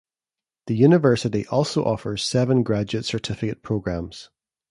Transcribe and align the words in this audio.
The 0.65 0.73
university 0.73 1.45
also 1.45 1.85
offers 1.85 2.23
seven 2.23 2.63
graduate 2.63 3.05
certificate 3.05 3.61
programs. 3.61 4.31